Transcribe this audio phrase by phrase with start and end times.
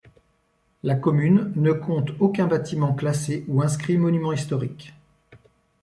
[0.81, 4.95] La commune ne compte aucun bâtiment classé ou inscrit monument historique.